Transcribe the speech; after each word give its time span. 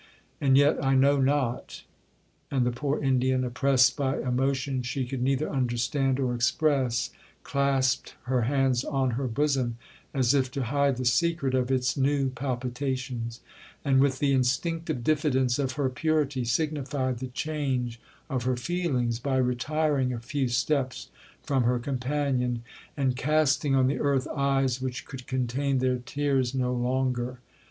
And 0.41 0.57
yet 0.57 0.83
I 0.83 0.95
know 0.95 1.19
not—' 1.21 1.83
And 2.49 2.65
the 2.65 2.71
poor 2.71 3.03
Indian, 3.03 3.43
oppressed 3.43 3.95
by 3.95 4.19
emotions 4.19 4.87
she 4.87 5.05
could 5.05 5.21
neither 5.21 5.47
understand 5.47 6.19
or 6.19 6.33
express, 6.33 7.11
clasped 7.43 8.15
her 8.23 8.41
hands 8.49 8.83
on 8.83 9.11
her 9.11 9.27
bosom, 9.27 9.77
as 10.11 10.33
if 10.33 10.49
to 10.53 10.63
hide 10.63 10.97
the 10.97 11.05
secret 11.05 11.53
of 11.53 11.69
its 11.69 11.95
new 11.97 12.29
palpitations, 12.31 13.41
and, 13.85 13.99
with 14.01 14.17
the 14.17 14.31
instinctive 14.31 15.03
diffidence 15.03 15.59
of 15.59 15.73
her 15.73 15.87
purity, 15.87 16.45
signified 16.45 17.19
the 17.19 17.27
change 17.27 18.01
of 18.27 18.45
her 18.45 18.57
feelings, 18.57 19.19
by 19.19 19.37
retiring 19.37 20.11
a 20.11 20.19
few 20.19 20.47
steps 20.47 21.09
from 21.43 21.61
her 21.61 21.77
companion, 21.77 22.63
and 22.97 23.15
casting 23.15 23.75
on 23.75 23.85
the 23.85 23.99
earth 23.99 24.27
eyes 24.29 24.81
which 24.81 25.05
could 25.05 25.27
contain 25.27 25.77
their 25.77 25.99
tears 25.99 26.55
no 26.55 26.73
longer. 26.73 27.39